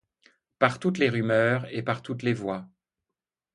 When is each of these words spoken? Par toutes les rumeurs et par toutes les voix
Par 0.57 0.79
toutes 0.79 0.97
les 0.97 1.09
rumeurs 1.09 1.67
et 1.71 1.83
par 1.83 2.01
toutes 2.01 2.23
les 2.23 2.33
voix 2.33 2.65